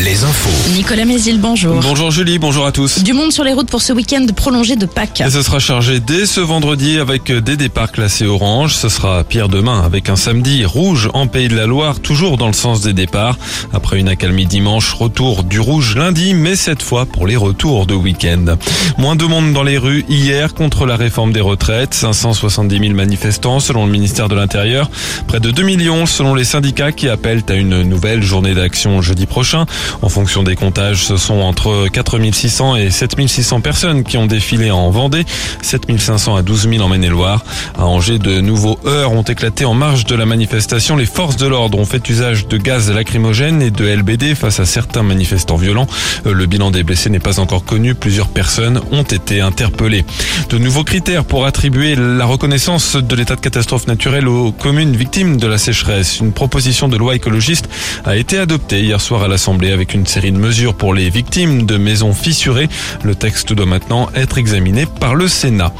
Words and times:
les 0.00 0.24
infos. 0.24 0.74
Nicolas 0.74 1.04
Mézil, 1.04 1.40
bonjour. 1.40 1.80
Bonjour 1.80 2.10
Julie, 2.10 2.38
bonjour 2.38 2.66
à 2.66 2.72
tous. 2.72 3.02
Du 3.02 3.12
monde 3.12 3.32
sur 3.32 3.44
les 3.44 3.52
routes 3.52 3.70
pour 3.70 3.82
ce 3.82 3.92
week-end 3.92 4.26
prolongé 4.34 4.76
de 4.76 4.86
Pâques. 4.86 5.20
Et 5.20 5.30
ce 5.30 5.42
sera 5.42 5.58
chargé 5.58 6.00
dès 6.00 6.26
ce 6.26 6.40
vendredi 6.40 6.98
avec 6.98 7.30
des 7.30 7.56
départs 7.56 7.92
classés 7.92 8.26
orange. 8.26 8.74
Ce 8.74 8.88
sera 8.88 9.22
pire 9.22 9.48
demain 9.48 9.82
avec 9.84 10.08
un 10.08 10.16
samedi 10.16 10.64
rouge 10.64 11.08
en 11.14 11.26
Pays 11.26 11.48
de 11.48 11.56
la 11.56 11.66
Loire, 11.66 12.00
toujours 12.00 12.36
dans 12.36 12.48
le 12.48 12.52
sens 12.52 12.80
des 12.80 12.92
départs. 12.92 13.38
Après 13.72 13.98
une 13.98 14.08
accalmie 14.08 14.46
dimanche, 14.46 14.92
retour 14.92 15.44
du 15.44 15.60
rouge 15.60 15.94
lundi, 15.96 16.34
mais 16.34 16.56
cette 16.56 16.82
fois 16.82 17.06
pour 17.06 17.26
les 17.26 17.36
retours 17.36 17.86
de 17.86 17.94
week-end. 17.94 18.56
Moins 18.98 19.16
de 19.16 19.24
monde 19.24 19.52
dans 19.52 19.62
les 19.62 19.78
rues 19.78 20.04
hier 20.08 20.54
contre 20.54 20.86
la 20.86 20.96
réforme 20.96 21.32
des 21.32 21.40
retraites. 21.40 21.94
570 21.94 22.78
000 22.78 22.94
manifestants 22.94 23.60
selon 23.60 23.86
le 23.86 23.92
ministère 23.92 24.28
de 24.28 24.34
l'Intérieur. 24.34 24.90
Près 25.28 25.40
de 25.40 25.50
2 25.50 25.62
millions 25.62 26.06
selon 26.06 26.34
les 26.34 26.44
syndicats 26.44 26.92
qui 26.92 27.08
appellent 27.08 27.44
à 27.48 27.54
une 27.54 27.82
nouvelle 27.82 28.22
journée 28.22 28.54
d'action 28.54 29.00
jeudi 29.02 29.26
prochain. 29.26 29.61
En 30.02 30.08
fonction 30.08 30.42
des 30.42 30.56
comptages, 30.56 31.04
ce 31.04 31.16
sont 31.16 31.40
entre 31.40 31.88
4600 31.92 32.76
et 32.76 32.90
7600 32.90 33.60
personnes 33.60 34.04
qui 34.04 34.16
ont 34.16 34.26
défilé 34.26 34.70
en 34.70 34.90
Vendée, 34.90 35.24
7500 35.62 36.36
à 36.36 36.42
12 36.42 36.68
000 36.68 36.82
en 36.82 36.88
Maine-et-Loire. 36.88 37.44
À 37.76 37.86
Angers, 37.86 38.18
de 38.18 38.40
nouveaux 38.40 38.78
heurts 38.86 39.12
ont 39.12 39.22
éclaté 39.22 39.64
en 39.64 39.74
marge 39.74 40.04
de 40.04 40.14
la 40.14 40.26
manifestation. 40.26 40.96
Les 40.96 41.06
forces 41.06 41.36
de 41.36 41.46
l'ordre 41.46 41.78
ont 41.78 41.84
fait 41.84 42.08
usage 42.08 42.46
de 42.48 42.56
gaz 42.56 42.90
lacrymogène 42.90 43.62
et 43.62 43.70
de 43.70 43.86
LBD 43.86 44.34
face 44.34 44.60
à 44.60 44.66
certains 44.66 45.02
manifestants 45.02 45.56
violents. 45.56 45.86
Euh, 46.26 46.32
le 46.32 46.46
bilan 46.46 46.70
des 46.70 46.82
blessés 46.82 47.10
n'est 47.10 47.18
pas 47.18 47.40
encore 47.40 47.64
connu. 47.64 47.94
Plusieurs 47.94 48.28
personnes 48.28 48.80
ont 48.90 49.02
été 49.02 49.40
interpellées. 49.40 50.04
De 50.50 50.58
nouveaux 50.58 50.84
critères 50.84 51.24
pour 51.24 51.46
attribuer 51.46 51.94
la 51.96 52.24
reconnaissance 52.24 52.96
de 52.96 53.16
l'état 53.16 53.36
de 53.36 53.40
catastrophe 53.40 53.86
naturelle 53.86 54.28
aux 54.28 54.52
communes 54.52 54.96
victimes 54.96 55.36
de 55.36 55.46
la 55.46 55.58
sécheresse. 55.58 56.20
Une 56.20 56.32
proposition 56.32 56.88
de 56.88 56.96
loi 56.96 57.14
écologiste 57.14 57.68
a 58.04 58.16
été 58.16 58.38
adoptée 58.38 58.82
hier 58.82 59.00
soir 59.00 59.22
à 59.22 59.28
l'Assemblée 59.42 59.72
avec 59.72 59.92
une 59.92 60.06
série 60.06 60.30
de 60.30 60.38
mesures 60.38 60.72
pour 60.72 60.94
les 60.94 61.10
victimes 61.10 61.66
de 61.66 61.76
maisons 61.76 62.14
fissurées. 62.14 62.68
Le 63.02 63.16
texte 63.16 63.52
doit 63.52 63.66
maintenant 63.66 64.08
être 64.14 64.38
examiné 64.38 64.86
par 64.86 65.16
le 65.16 65.26
Sénat. 65.26 65.72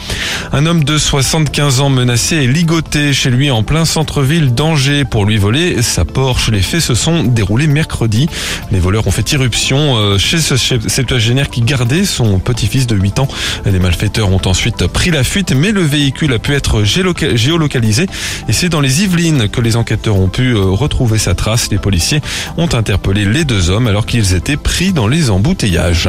Un 0.53 0.67
homme 0.67 0.83
de 0.83 0.99
75 0.99 1.81
ans 1.81 1.89
menacé 1.89 2.39
et 2.39 2.49
ligoté 2.49 3.13
chez 3.13 3.31
lui 3.31 3.53
en 3.53 3.63
plein 3.63 3.85
centre-ville 3.85 4.53
d'Angers 4.53 5.05
pour 5.05 5.27
lui 5.27 5.37
voler 5.37 5.81
sa 5.81 6.05
Porsche. 6.05 6.51
Les 6.51 6.61
faits 6.61 6.81
se 6.81 6.97
sont 6.97 7.23
déroulés 7.23 7.69
mercredi. 7.69 8.29
Les 8.73 8.81
voleurs 8.81 9.07
ont 9.07 9.13
fait 9.13 9.31
irruption 9.31 9.97
euh, 9.97 10.19
chez 10.19 10.41
ce 10.41 10.57
septuagénaire 10.57 11.49
qui 11.49 11.61
gardait 11.61 12.05
son 12.05 12.41
petit-fils 12.41 12.89
de 12.89 12.97
8 12.97 13.21
ans. 13.21 13.29
Les 13.65 13.79
malfaiteurs 13.79 14.33
ont 14.33 14.43
ensuite 14.45 14.89
pris 14.89 15.13
la 15.13 15.23
fuite, 15.23 15.53
mais 15.55 15.71
le 15.71 15.83
véhicule 15.83 16.33
a 16.33 16.41
pu 16.41 16.55
être 16.55 16.83
géolocalisé 16.83 18.07
et 18.49 18.53
c'est 18.53 18.71
dans 18.71 18.81
les 18.81 19.05
Yvelines 19.05 19.49
que 19.49 19.61
les 19.61 19.77
enquêteurs 19.77 20.17
ont 20.17 20.29
pu 20.29 20.53
euh, 20.53 20.63
retrouver 20.65 21.19
sa 21.19 21.37
trace. 21.37 21.71
Les 21.71 21.79
policiers 21.79 22.21
ont 22.57 22.69
interpellé 22.75 23.25
les 23.25 23.45
deux 23.45 23.52
hommes 23.71 23.87
alors 23.87 24.07
qu'ils 24.07 24.35
étaient 24.35 24.57
pris 24.57 24.93
dans 24.93 25.09
les 25.09 25.31
embouteillages. 25.31 26.09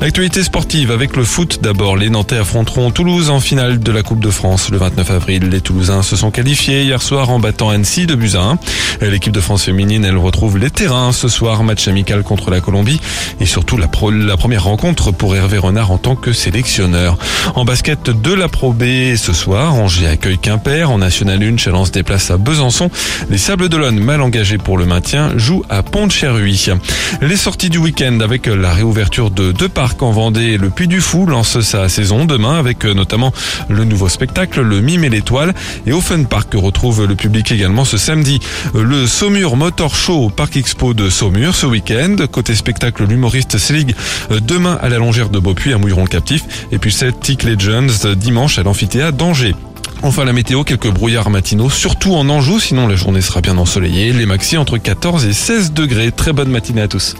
L'actualité 0.00 0.42
sportive 0.42 0.90
avec 0.90 1.16
le 1.16 1.24
foot 1.24 1.60
d'abord. 1.62 1.96
Les 1.96 2.08
Nantais 2.08 2.38
affronteront 2.38 2.90
Toulouse 2.90 3.28
en 3.30 3.40
finale 3.40 3.80
de 3.80 3.92
la 3.92 4.02
Coupe 4.02 4.20
de 4.20 4.30
France 4.30 4.70
le 4.70 4.78
29 4.78 5.10
avril. 5.10 5.48
Les 5.50 5.60
Toulousains 5.60 6.02
se 6.02 6.16
sont 6.16 6.30
qualifiés 6.30 6.84
hier 6.84 7.02
soir 7.02 7.30
en 7.30 7.38
battant 7.38 7.70
Annecy 7.70 8.06
de 8.06 8.14
buts 8.14 8.32
à 8.34 8.40
1. 9.02 9.08
L'équipe 9.10 9.32
de 9.32 9.40
France 9.40 9.64
féminine, 9.64 10.04
elle 10.04 10.16
retrouve 10.16 10.58
les 10.58 10.70
terrains 10.70 11.12
ce 11.12 11.28
soir. 11.28 11.62
Match 11.64 11.86
amical 11.88 12.22
contre 12.22 12.50
la 12.50 12.60
Colombie 12.60 13.00
et 13.40 13.46
surtout 13.46 13.76
la, 13.76 13.88
première 13.88 14.64
rencontre 14.64 15.10
pour 15.10 15.36
Hervé 15.36 15.58
Renard 15.58 15.90
en 15.90 15.98
tant 15.98 16.16
que 16.16 16.32
sélectionneur. 16.32 17.18
En 17.54 17.64
basket 17.64 18.10
de 18.10 18.32
la 18.32 18.48
Pro 18.48 18.72
B 18.72 19.16
ce 19.16 19.32
soir, 19.32 19.74
Angers 19.74 20.06
accueille 20.06 20.38
Quimper. 20.38 20.90
En 20.90 20.98
National 20.98 21.42
1, 21.42 21.56
Challenge 21.56 21.86
se 21.86 21.92
déplace 21.92 22.30
à 22.30 22.38
Besançon. 22.38 22.90
Les 23.28 23.38
Sables 23.38 23.68
d'Olonne, 23.68 23.98
mal 23.98 24.20
engagés 24.20 24.58
pour 24.58 24.78
le 24.78 24.86
maintien, 24.86 25.32
jouent 25.36 25.64
à 25.68 25.82
Les 27.20 27.36
sorties 27.36 27.70
du 27.70 27.78
week-end 27.78 28.20
avec 28.20 28.46
la 28.46 28.72
réouverture 28.72 29.30
de 29.30 29.52
deux 29.52 29.68
parcs 29.68 30.02
en 30.02 30.10
Vendée. 30.10 30.56
Le 30.56 30.70
Puy 30.70 30.88
du 30.88 31.00
Fou 31.00 31.26
lance 31.26 31.60
sa 31.60 31.88
saison 31.88 32.24
demain 32.24 32.58
avec 32.58 32.84
notamment 32.84 33.32
le 33.68 33.84
nouveau 33.84 34.08
spectacle, 34.08 34.60
le 34.60 34.80
Mime 34.80 35.04
et 35.04 35.08
l'étoile. 35.08 35.54
Et 35.86 35.92
au 35.92 36.00
Fun 36.00 36.24
Park 36.24 36.52
retrouve 36.54 37.06
le 37.06 37.14
public 37.14 37.52
également 37.52 37.84
ce 37.84 37.96
samedi. 37.96 38.40
Le 38.74 39.06
Saumur 39.06 39.56
Motor 39.56 39.94
Show 39.94 40.24
au 40.24 40.30
Parc 40.30 40.56
Expo 40.56 40.94
de 40.94 41.10
Saumur 41.10 41.54
ce 41.54 41.66
week-end. 41.66 42.16
Côté 42.30 42.54
spectacle, 42.54 43.04
l'humoriste 43.04 43.58
Selig 43.58 43.94
demain 44.30 44.78
à 44.80 44.88
la 44.88 44.98
longère 44.98 45.28
de 45.28 45.38
Beaupuy 45.38 45.72
à 45.72 45.78
Mouilleron 45.78 46.06
Captif. 46.06 46.66
Et 46.72 46.78
puis 46.78 46.92
Celtic 46.92 47.42
Legends 47.44 48.14
dimanche 48.16 48.58
à 48.58 48.62
l'amphithéâtre 48.62 49.16
d'Angers. 49.16 49.54
Enfin 50.02 50.24
la 50.24 50.32
météo, 50.32 50.64
quelques 50.64 50.90
brouillards 50.90 51.28
matinaux, 51.28 51.68
surtout 51.68 52.14
en 52.14 52.28
Anjou, 52.30 52.58
sinon 52.58 52.86
la 52.86 52.96
journée 52.96 53.20
sera 53.20 53.42
bien 53.42 53.58
ensoleillée. 53.58 54.12
Les 54.12 54.24
maxi 54.24 54.56
entre 54.56 54.78
14 54.78 55.26
et 55.26 55.34
16 55.34 55.72
degrés. 55.72 56.10
Très 56.10 56.32
bonne 56.32 56.50
matinée 56.50 56.80
à 56.80 56.88
tous. 56.88 57.16